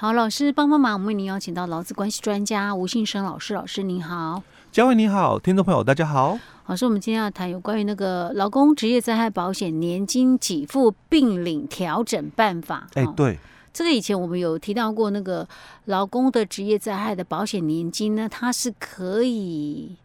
[0.00, 4.42] 好，老师帮帮忙，我们为您邀请到劳资关系专家吴信生老师，老师您好，
[4.72, 6.38] 嘉惠你好，听众朋友大家好。
[6.68, 12.88] 老师，我们今天要谈有关于那个劳工职业灾害保险年金给付并领调整办法。
[12.94, 13.38] 哎，对，
[13.74, 15.46] 这个以前我们有提到过，那个
[15.84, 19.98] 劳工的职业灾害的保险年金呢，它是可以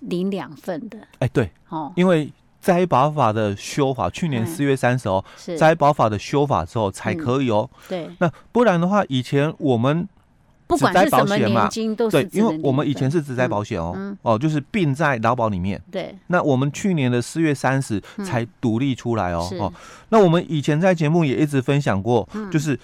[0.00, 0.98] 领两份的。
[1.20, 2.32] 哎，对，哦，因为。
[2.60, 5.24] 灾保法的修法，去年四月三十哦，
[5.56, 7.68] 灾保法的修法之后才可以哦。
[7.72, 10.06] 嗯、对，那不然的话，以前我们
[10.68, 11.68] 职灾保险嘛，
[12.10, 15.80] 对，因为我们以前是只摘保险哦，哦，就是并在劳保里面。
[15.90, 19.48] 对，那我们去年的四月三十才独立出来哦。
[19.58, 19.72] 哦，
[20.10, 22.78] 那我们以前在节目也一直分享过，嗯、就是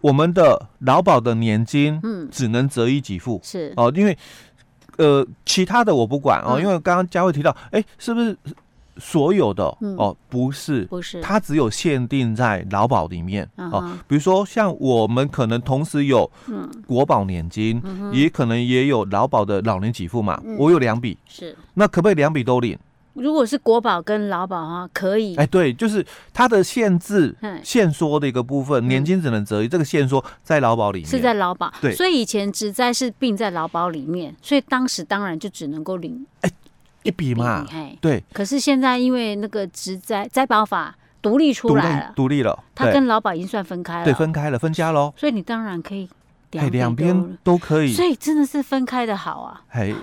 [0.00, 3.40] 我们的劳保的年金，嗯，只能择一给付。
[3.42, 3.72] 是。
[3.76, 4.16] 哦，因为
[4.98, 8.38] 呃，其他的我不管哦，因为刚刚佳慧提到，哎，是不是？
[9.00, 9.64] 所有的
[9.96, 13.96] 哦，不是，不是，它只有限定在劳保里面哦。
[14.06, 16.30] 比如说，像我们可能同时有
[16.86, 17.82] 国保年金，
[18.12, 20.40] 也可能也有劳保的老年给付嘛。
[20.58, 22.78] 我有两笔，是，那可不可以两笔都领？
[23.14, 25.34] 如果是国保跟劳保啊，可以。
[25.34, 31.72] 哎，对，就是它的限制限缩的一个部分，年金只能折一，这个限缩在劳保里面，是在劳保。
[31.80, 36.24] 对，所以以前只在是并在劳保里面，所以当时当然就只能够领。
[36.42, 36.50] 哎。
[37.02, 37.66] 一笔嘛，
[38.00, 38.22] 对。
[38.32, 45.12] 可是现在因为那个职灾灾保法独立出来了，独立了，它跟劳保已经算分开了，对，分开了，分家喽。
[45.16, 46.08] 所以你当然可以
[46.52, 47.92] 两两边都可以。
[47.92, 49.94] 所以真的是分开的好啊，嘿，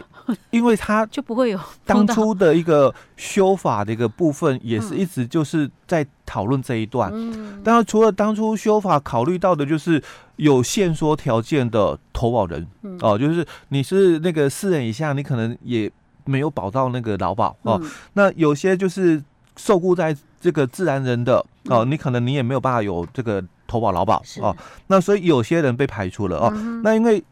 [0.51, 7.11] 因为他 就不会有 当初的一个修法的一个部分，也是一直就是在讨论这一段。
[7.13, 10.01] 嗯，当然除了当初修法考虑到的，就是
[10.37, 12.65] 有限缩条件的投保人
[13.01, 15.91] 哦，就是你是那个四人以下，你可能也。
[16.27, 19.23] 没有保到那个劳保哦，嗯、那有些就是
[19.55, 24.55] 受雇在这个自然人的哦，你可能你也没有办法有这个投保劳保哦，
[24.87, 26.51] 那所以有些人被排除了哦。
[26.53, 27.23] 嗯、那因为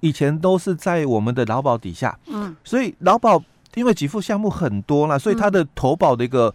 [0.00, 3.42] 以前都是在我们的劳保底下，嗯，所以劳保
[3.74, 6.54] 因为给付项目很多了，所以它的投保的一个。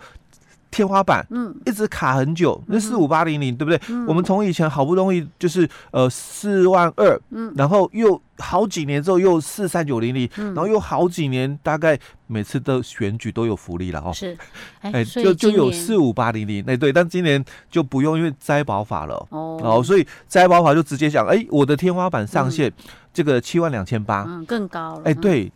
[0.72, 3.81] 天花板，嗯，一直卡很久，那四五八零零，对不对？
[3.90, 11.97] 嗯、我们从以前好不容易就是呃四万二，嗯，然后又好几年之后又四三九零零，然后又好几年，大概
[12.28, 14.12] 每次的选举都有福利了哦。
[14.13, 14.38] 是，
[14.81, 22.72] 哎、欸，就就有四五八零零，哎，对，但今年就不用，因为摘保法了哦，哦，所以摘保法就直接讲，哎、欸，我的天花板上限
[23.12, 25.52] 这个七万两千八，嗯，更高了，哎、欸，对。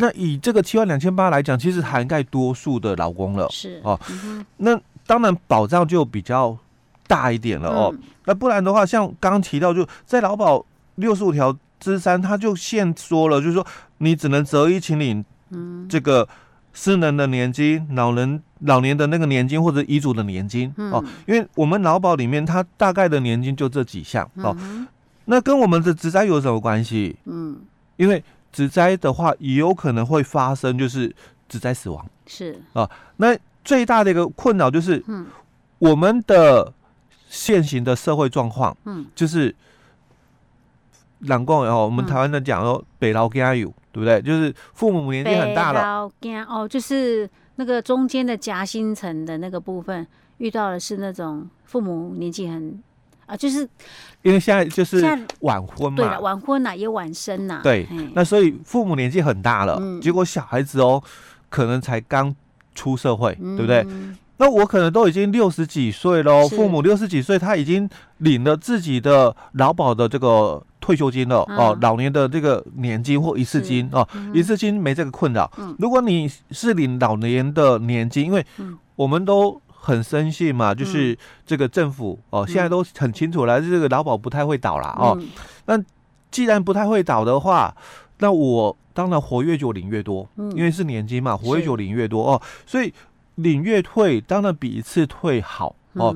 [0.00, 3.98] 那以这个七万两千八来讲，其实涵盖多数的劳工了，是哦。
[4.24, 6.56] 嗯、那当然保障就比较
[7.08, 7.90] 大一点了哦。
[7.92, 10.64] 嗯、那不然的话，像刚刚提到，就在劳保
[10.94, 13.66] 六十五条之三，他就限缩了，就是说
[13.98, 15.24] 你只能择一请领，
[15.88, 16.28] 这个
[16.72, 21.04] 失能的年金、老人老年的那个年金或者遗嘱的年金、嗯、哦。
[21.26, 24.56] 因为我们劳保里面，它大概的年金就这几项哦。
[24.60, 24.86] 嗯、
[25.24, 27.16] 那跟我们的职灾有什么关系？
[27.24, 27.58] 嗯，
[27.96, 28.22] 因为。
[28.58, 31.14] 职灾的话，也有可能会发生，就是
[31.48, 32.90] 职灾死亡是啊。
[33.18, 35.28] 那最大的一个困扰就是，嗯，
[35.78, 36.72] 我们的
[37.28, 39.54] 现行的社会状况，嗯，就是，
[41.20, 44.20] 两公然后我们台湾的讲说北劳加油，对不对？
[44.20, 46.10] 就是父母年纪很大了，
[46.48, 50.04] 哦，就是那个中间的夹心层的那个部分
[50.38, 52.82] 遇到的是那种父母年纪很。
[53.28, 53.60] 啊，就是
[54.22, 55.04] 因为现在就是
[55.40, 61.02] 晚婚嘛，对了，晚婚呐，也晚生呐，对，那所以父母年纪很大了，结果小孩子哦，
[61.50, 62.34] 可能才刚
[62.74, 63.86] 出社会，对不对？
[64.38, 67.86] 那我可能都已经六十几岁喽，父母六十几岁，他已经
[68.18, 75.50] 领了自己的劳保的这个退休金了哦，老年的这个年金或一次金哦，一次金没这个困扰。
[75.78, 78.42] 如果你是领老年的年金，因为
[78.96, 79.60] 我们都。
[79.80, 81.16] 很深信嘛，就是
[81.46, 85.18] 这个政府哦，现在都很清楚了，这个劳保不太会倒啦哦。
[85.66, 85.80] 那
[86.30, 87.74] 既然不太会倒的话，
[88.18, 92.92] 那我当然活越久领越多，因为是年金嘛，活越久领越多哦，所以
[93.36, 96.14] 领越退当然比一次退好哦。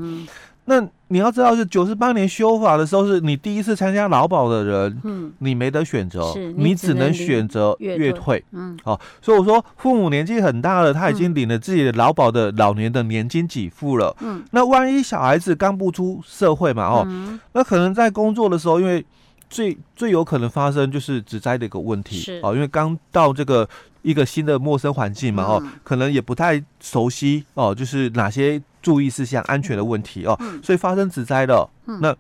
[0.65, 17.07] 那你要知道，是九十八年修法的时候，是你第一次参加劳保的人，嗯，你没得选择，你只能选择月退，嗯，好，所以我说父母年纪很大了，他已经领了自己的劳保的老年的年金给付了，嗯，那万一小孩子刚步出社会嘛，哦，
[17.53, 19.05] 那可能在工作的时候，因为
[19.51, 23.69] 最最有可能发生就是职灾的一个问题，是，哦，因为刚到这个
[24.03, 28.63] 一个新的陌生环境嘛，哦，可能也不太熟悉，哦，就是哪些。
[28.83, 32.15] 注意事项、安全的问题哦，嗯、所以发生职灾了，嗯、那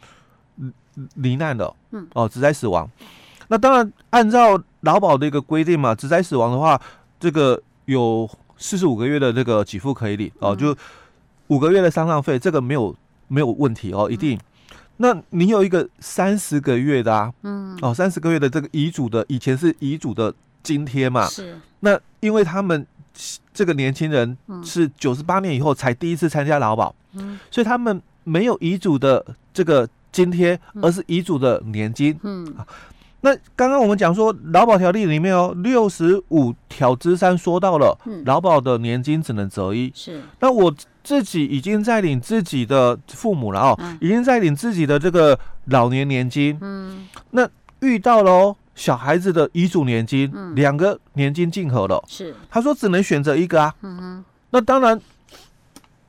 [1.16, 2.88] 罹难的，嗯、哦，职灾死亡。
[3.48, 6.80] 那当然按照劳保的一个规定嘛，职灾死亡的话，
[7.20, 10.74] 这个有四十五个月的这个给付可以领哦，就
[11.48, 12.94] 五个月的丧葬费，这个没有
[13.28, 14.38] 没有问题哦，一定。
[14.38, 14.40] 嗯、
[14.98, 20.32] 那你有一个三十个月的啊，嗯，哦，三十个月的这个遗嘱的，以前是遗嘱的
[20.62, 21.58] 津贴嘛，是。
[21.80, 22.86] 那因为他们
[23.52, 32.54] 这个年轻人是九十八年以后才第一次参加劳保，嗯，所以他们没有遗嘱的这个津贴，而是遗嘱的年金，嗯。
[33.24, 39.92] 那刚刚我们讲说劳保条例里面哦，六十五条之三说到了，劳保的年金只能择一。
[39.94, 40.20] 是。
[40.40, 40.74] 那我
[41.04, 46.58] 自己已经在领自己的父母了哦，已经在领自己的这个老年年金。
[46.60, 47.06] 嗯。
[47.30, 47.48] 那
[47.78, 52.02] 遇到了哦，小孩子的遗嘱年金，两个年金竞合了。
[52.08, 52.34] 是。
[52.50, 53.74] 他说只能选择一个啊。
[53.82, 54.24] 嗯哼。
[54.50, 55.00] 那当然，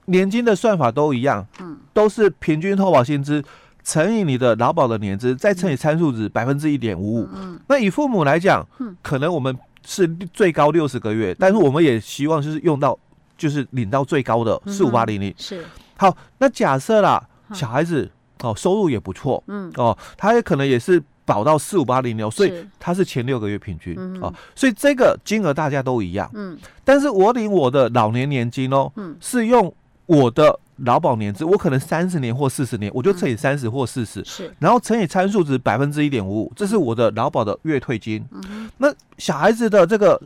[0.06, 1.46] 年金的算法都一样。
[1.60, 1.78] 嗯。
[1.94, 3.44] 都是平均投保薪资。
[3.86, 7.30] 乘以你的劳保的年资，再乘以参数值百分之一点五五。
[7.34, 9.54] 嗯，那以父母来讲，嗯，可能我们
[9.86, 12.98] 是最高六十个月，但是我们也希望就是用到，
[13.38, 15.36] 就是领到最高的四五八零零。
[15.38, 15.66] 是。
[15.98, 17.22] 好，那假设啦，
[17.54, 26.30] 小孩子哦收入也不错，嗯哦，他也可能也是保到四五八零六，所以它是前六个月平均哦，所以这个金额大家都一样。
[26.34, 29.74] 嗯，但是我领我的老年年金哦，嗯，是用
[30.06, 30.60] 我的。
[30.78, 38.26] 劳保年资，我可能三十年或四十年，我就乘以三十或四十，是，然后乘以参数值百分之一点五五，这是我的劳保的月退金。
[38.32, 40.20] 嗯，那小孩子的这个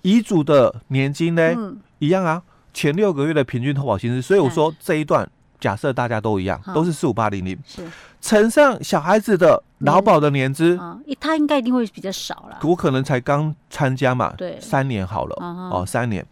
[0.00, 2.42] 遗嘱的年金呢，嗯，一样啊，
[2.72, 4.22] 前六个月的平均投保薪资。
[4.22, 5.30] 所以我说这一段
[5.60, 7.86] 假设大家都一样，都是四五八零零，是。
[8.20, 10.78] 乘上小孩子的劳保的年资，
[11.20, 12.58] 他应该一定会比较少了。
[12.62, 16.24] 我可能才刚参加嘛，对，三年好了，哦，三年。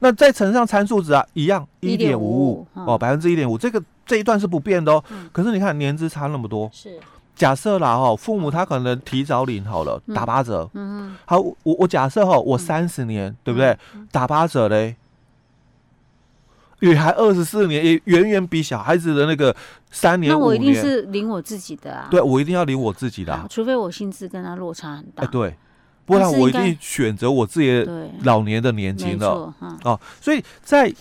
[0.00, 5.02] 那再乘上参数值啊，一样一点五五哦，百分之一点五，这个这一段是不变的哦。
[5.10, 6.98] 嗯、可是你看年资差那么多，是。
[7.36, 10.68] 假设啦哈，父母他可能提早领好了，打八折。
[10.74, 11.16] 嗯嗯。
[11.24, 13.76] 好，我我假设哈，我三十年，嗯、对不对？
[14.12, 14.94] 打八折嘞，
[16.90, 19.54] 也还二十四年，也远远比小孩子的那个
[19.90, 20.32] 三年。
[20.32, 22.08] 那我一定是领我自己的啊。
[22.10, 25.24] 对，我一定要领我自己的，啊，除非我薪资跟他落差很大。
[25.24, 25.54] 哎，对。
[26.06, 29.50] 不然我一定选择我自己的老年的年金了。
[29.84, 30.92] 哦，所以在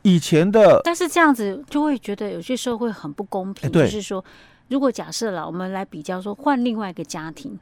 [0.00, 3.70] 以前的，但是这样子就会觉得有些时候会很不公平。
[3.70, 4.24] 就是说，
[4.68, 7.58] 如果假设了我们来比较说，换另外一个家庭，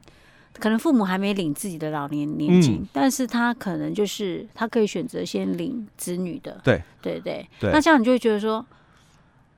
[0.59, 6.59] 可能父母还没领自己的老年年金，但是他可能就是他可以选择先领子女的。
[6.63, 7.47] 对对对。
[7.61, 8.65] 那这样你就会觉得说，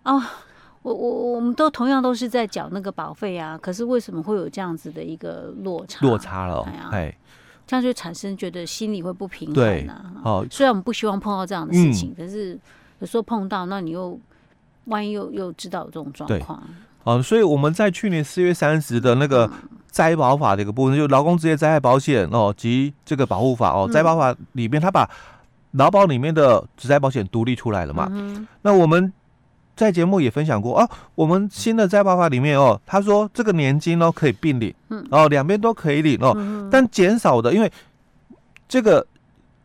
[0.04, 0.22] 哦。
[0.82, 6.08] 我我我们都同样都是在缴那个保费啊，可是为什么会有这样子的一个落差？
[6.08, 7.14] 落差了，哎，
[7.68, 10.14] 这样就产生觉得心里会不平衡啊。
[10.24, 12.58] 哦，虽然我们不希望碰到这样的事情，可是
[13.00, 14.18] 有时候碰到，那你又
[14.86, 16.64] 万一又又知道有这种状况。
[17.04, 19.52] 哦，所以我们在去年四月三十的那个
[19.90, 25.10] 灾保法的一个部分，就劳工职业灾害保险哦及这个保护法哦，灾保法里面，他把
[25.72, 28.10] 劳保里面的职灾保险独立出来了嘛？
[28.62, 29.12] 那我们。
[29.76, 37.72] 在节目也分享过哦，我们新的灾保法里面哦，他说这个年金哦可以并领，嗯，哦两边都可以领哦，嗯、但减少的，因为
[38.68, 39.08] 这个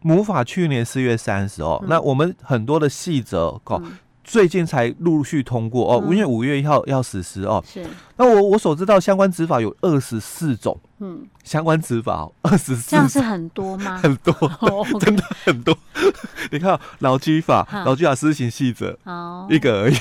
[0.03, 3.91] 母法去年四月三十哦，嗯、那我们很多的细则哦，嗯、
[4.25, 7.87] 最近才陆续通过哦，因为五月一号要实施哦，是，
[8.17, 10.76] 那我我所知道相关执法有二十四种。
[11.00, 13.99] 嗯，相关执法二十四，这样是很多吗？
[14.03, 14.35] 很多，
[15.00, 15.76] 真的很多。
[16.50, 19.94] 你看劳基法，劳基法施行细则，哦，一个而已。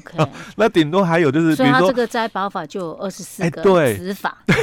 [0.00, 3.62] OK，那顶多还有就是，比如说这个摘保法就有二十四个
[3.94, 4.38] 执法。
[4.46, 4.56] 对，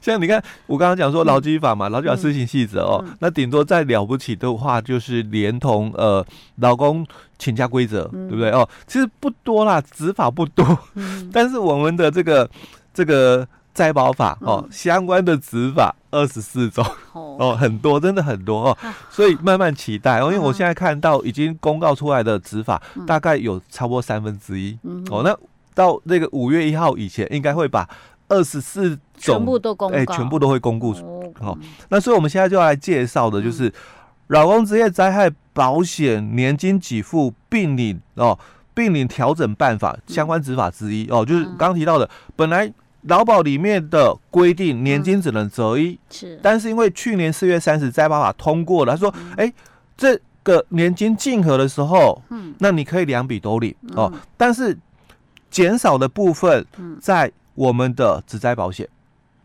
[0.00, 6.24] 像你看我刚刚讲说劳基法嘛，劳基法施行细则哦，那顶多再了不起的话就是连同呃
[6.56, 7.06] 劳工
[7.38, 8.68] 请假规则，对不对哦？
[8.86, 10.78] 其实不多啦，执法不多，
[11.32, 12.48] 但是我们的这个
[12.92, 13.46] 这个。
[13.72, 24.76] 灾保法哦，相关的执法二十四种哦，很多，真的很多哦，所以慢慢期待哦，因为我现在看到已经公告出来的执法大概有超过三分之一
[25.08, 25.34] 哦，那
[25.72, 27.88] 到那个五月一号以前，应该会把
[28.28, 30.90] 二十四种全部都公哎，全部都会公布
[31.40, 31.56] 哦。
[31.88, 33.72] 那所以我们现在就要来介绍的就是
[34.26, 38.36] 老公职业灾害保险年金给付并领哦，
[38.74, 42.70] 并领调整办法相关执法之一哦，就是刚刚提到的本来。
[43.04, 46.38] 劳保里面的规定，年金只能择一，是。
[46.42, 49.50] 但是因为去年四月三十灾办法通过了，他说，哎，
[49.96, 54.12] 这个年金竞合的时候，嗯，那你可以两笔都领哦。
[54.36, 54.76] 但是
[55.50, 56.66] 减少的部分
[57.00, 58.86] 在我们的职灾保险。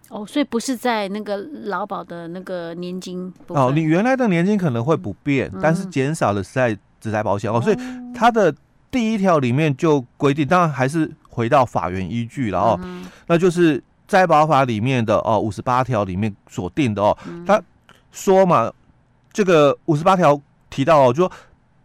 [0.09, 3.33] 哦，所以不是在那个劳保的那个年金。
[3.47, 7.61] 哦，你原来的年金可能会不变，但是减少的是在职灾保险哦。
[7.61, 7.77] 所以
[8.13, 8.53] 它的
[8.91, 11.09] 第一条里面就规定，当然还是。
[11.35, 17.63] 回到法源依据了哦，嗯、那就是摘保法里面的哦五十八条里面所定的哦，他、嗯、
[18.13, 18.71] 说嘛，
[19.33, 20.39] 这个五十八条
[20.69, 21.31] 提到哦，就说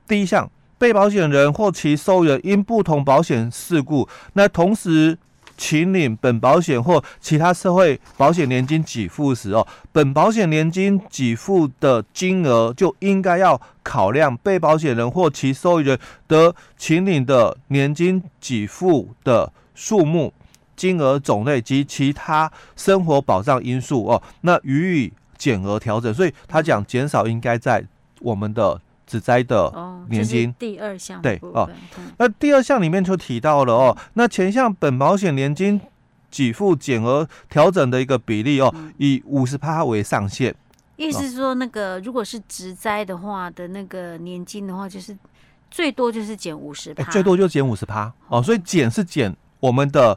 [0.06, 5.18] 第一项，被保险人或其受益人因不同保险事故，那同时
[5.60, 20.32] 请领本保险或其他社会保险年金给付时哦，本保险年金给付的金额就应该要考量被保险人或其受益人得请领的年金给付的数目、
[20.74, 26.12] 金额种类及其他生活保障因素哦，那予以减额调整。
[26.14, 27.84] 所以他讲减少应该在
[28.20, 28.80] 我们的。
[29.10, 29.72] 职灾的
[30.08, 31.68] 年金，第二项对哦，
[32.16, 35.80] 那第二项里面就提到了哦，那前项本保险年金
[36.30, 40.54] 给付减额调整的一个比例哦，以五十趴为上限。
[40.96, 45.16] 意思是说，那个如果是职灾的话的那个年金的话，就是
[45.72, 48.12] 最多就是减五十趴，最多就减五十趴。
[48.28, 50.16] 哦，所以减是减我们的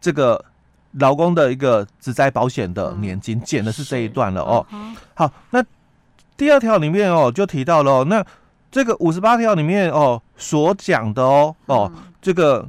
[0.00, 0.44] 这个
[0.92, 4.64] 劳工的一个职灾保险的年金，减的是这一段了哦。
[5.14, 5.60] 好，那。
[6.38, 8.24] 第二条里面哦，就提到了哦，那
[8.70, 11.92] 这个五十八条里面哦所讲的哦哦，
[12.22, 12.66] 这个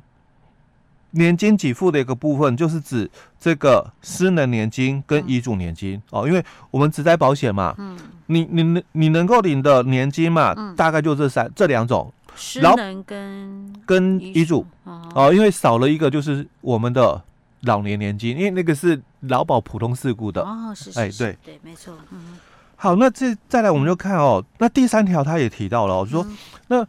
[1.11, 3.09] 年金给付的一个部分，就是指
[3.39, 14.65] 这个失能年金跟遗嘱年金哦，因为我们只在保险嘛，嗯，你你能你能够领的年金嘛，大概就这三这两种，失能跟跟遗嘱。
[15.13, 17.21] 哦，因为少了一个就是我们的
[17.61, 20.41] 老年年金，因为那个是劳保普通事故的。
[20.41, 21.37] 哦，是是，哎对。
[21.43, 22.39] 对，没错，嗯。
[22.81, 26.25] 好，那这再来我们就看哦，那第三条他也提到了哦，说
[26.69, 26.87] 那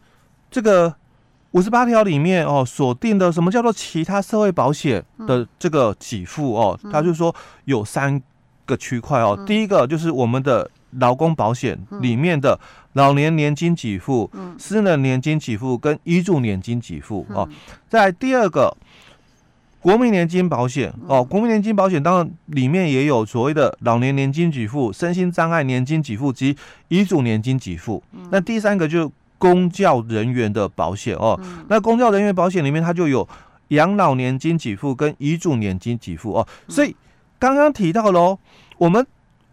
[0.49, 0.95] 这个
[1.51, 8.21] 五十八条里面哦锁定的什么叫做其他社会保险的这个给付哦，他就说有三
[8.65, 12.57] 个区块哦，第一个就是我们的劳工保险里面的
[12.93, 17.47] 老年年金给付、私人年金给付跟遗嘱年金给付哦，
[17.89, 18.73] 在第二个。
[19.81, 26.55] 国民年金保险哦，国民年金保险当然里面也有所谓的老年年金给付、身心障碍年金给付及
[26.87, 28.01] 遗嘱年金给付。
[28.29, 29.09] 那第三个就是
[29.39, 33.27] 公教人员的保险哦，那公教人员保险里面它就有
[33.69, 36.47] 养老年金给付跟遗嘱年金给付哦。
[36.67, 36.95] 所以
[37.39, 38.37] 刚刚提到喽，
[38.77, 39.03] 我们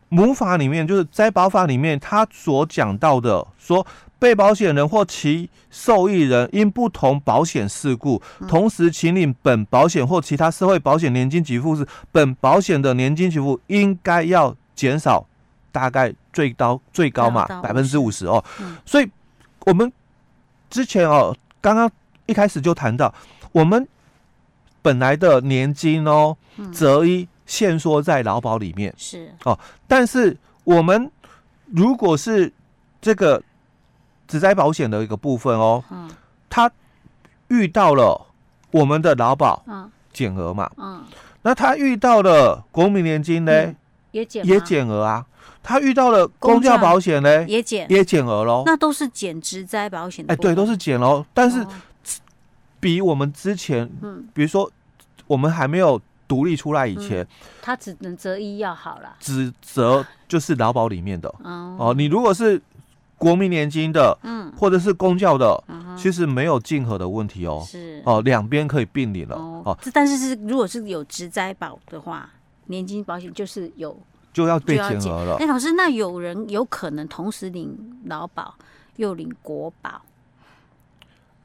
[0.08, 3.86] 母法里面就是在保法里面他所讲到的说。
[4.20, 15.24] 被保险人或其受益人因不同保险事故，同时请领本保险或其他社会保险年金给付时，本保险的年金给付应该要减少，
[15.70, 18.44] 大概最高最高嘛百分之五十哦。
[18.84, 19.08] 所以，
[19.66, 19.92] 我们
[20.68, 21.88] 之前哦，刚刚
[22.26, 23.14] 一开始就谈到，
[23.52, 23.86] 我们
[24.82, 26.36] 本来的年金哦，
[26.72, 28.95] 择一限缩在劳保里面。
[28.97, 29.35] 是。
[29.45, 31.11] 哦，但是我们
[31.67, 32.52] 如果是
[33.00, 33.43] 这个。
[34.28, 36.07] 职灾保险的一个部分哦，嗯，
[36.50, 36.71] 他
[37.49, 38.26] 遇到了
[38.71, 39.64] 我们的劳保
[40.12, 41.02] 减额嘛，嗯，
[41.40, 43.75] 那他遇到了国民年金呢，
[44.11, 45.25] 也减也减额啊，
[45.62, 47.87] 他遇到了公教保险呢，也减。
[47.88, 51.67] 也减额喽，那都是减职灾保险的，哎，对，都是减喽，但是
[52.78, 54.71] 比我们之前，嗯，比如说
[55.26, 57.26] 我们还没有独立出来以前，
[57.61, 61.28] 他只能择一要好了，只择就是劳保里面的。
[61.42, 62.62] 哦，你如果是。
[63.20, 68.00] 国民年金的，嗯，或者是公教的，嗯，其实没有竞合的问题哦，是。
[68.06, 69.35] 哦，两边可以并领了。
[69.35, 69.78] 哦，哦。
[69.92, 72.30] 但是是如果是有职灾保的话，
[72.66, 74.00] 年金保险就是有
[74.32, 75.35] 就要被减额了。
[75.40, 78.54] 哎，老师，那有人有可能同时领劳保
[78.94, 80.00] 又领国保，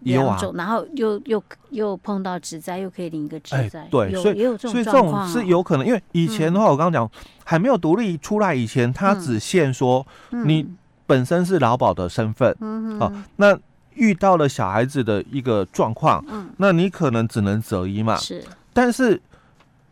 [0.04, 7.10] 两种，然后又又又碰到职灾，又可以领一个职灾，对，所以也有这种，所以这种是有可能，因为以前的话，我刚刚讲
[7.44, 10.68] 还没有独立出来以前，他只限说你。
[11.06, 13.56] 本身是劳保的身份，嗯，哦，那
[13.94, 18.42] 遇到了小孩子的一个状况，嗯，那你可能只能择一嘛，是。
[18.72, 19.22] 但是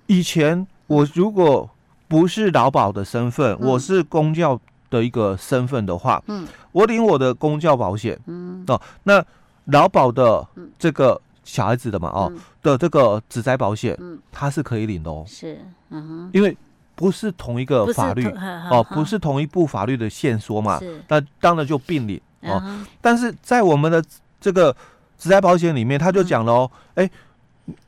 [0.07, 1.69] 以前我如果
[2.07, 4.57] 不是劳保的身份，我是公教
[4.89, 9.23] 的一个身份的话，嗯，我领我的公教保险，嗯，哦，那
[9.65, 16.57] 劳保的这个小孩子的嘛，哦，的这个职灾保险，嗯，他是可以领的哦，是，嗯哼，因为。
[16.93, 18.23] 不是同一个法律
[18.69, 20.79] 哦，不是同一部法律的限缩嘛？
[21.07, 22.61] 那当然就并领哦。
[22.99, 24.03] 但是在我们的
[24.39, 24.75] 这个
[25.17, 27.09] 职灾保险里面，他就讲了哦，哎，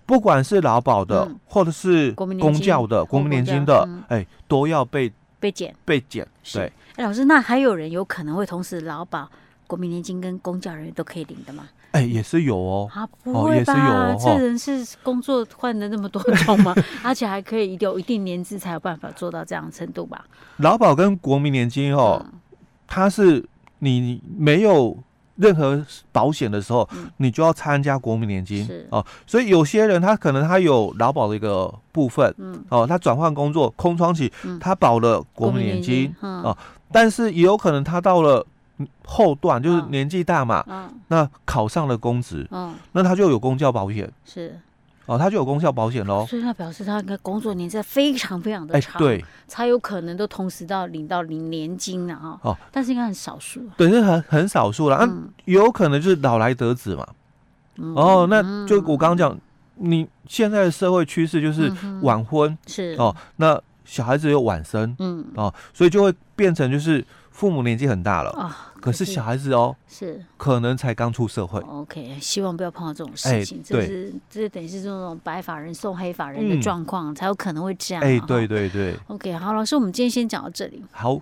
[0.08, 5.76] 不管是劳保的，或者是公教的、国民年金的，哎，都要被被减。
[5.86, 6.28] 被减。
[6.52, 9.30] 对，哎，老师，那还有人有可能会同时劳保、
[9.74, 11.68] 国民年金跟公教人员都可以领的吗？
[11.94, 13.74] 哎，也是有哦，啊，不会吧？
[14.14, 16.76] 哦、这人是工作换了那么多种吗？
[17.04, 20.24] 而且还可以有一定年资才有办法做到这样的程度吧？
[20.58, 22.40] 劳保跟国民年金哦，嗯、
[22.86, 23.44] 它是
[23.80, 24.96] 你没有
[25.38, 29.04] 任何保险的时候，嗯、你就要参加国民年金是哦。
[29.26, 36.56] 所以有些人他可能他有劳保的一个部分，嗯，哦，他转换工作空窗期，他保了国民年金，哦，
[36.92, 38.46] 但是也有可能他到了。
[39.06, 44.60] 后段就是年纪大嘛，嗯，那考上了公职，嗯，那他就有公教保险，是，
[45.06, 46.26] 哦，他就有公教保险喽。
[46.26, 52.40] 所以他表示他应该工作年资非常非常的长，对，才有可能都同时到领到领年金了哈。
[52.44, 53.62] 哦，但是应该很少数。
[53.76, 54.98] 对，是很很少数了。
[55.02, 57.08] 嗯，有可能就是老来得子嘛。
[57.96, 59.38] 哦，那就我刚刚讲，
[59.76, 61.72] 你现在的社会趋势就是
[62.02, 67.06] 晚婚，是哦，那小孩子又晚生，嗯哦，所以就会变成就是。
[67.34, 71.60] 父母年纪很大了啊，可是小孩子哦，是可能才刚出社会。
[71.62, 78.04] OK，希望不要碰到这种事情，这是这等于是这种白发人送黑发人的状况，才有可能会这样。
[78.04, 78.96] 哎，对对对。
[79.08, 80.82] OK，好，老师，我们今天先讲到这里。
[80.92, 81.20] 好。